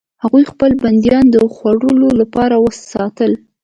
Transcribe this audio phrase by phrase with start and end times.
[0.23, 2.55] هغوی خپل بندیان د خوړلو لپاره
[2.91, 3.31] ساتل.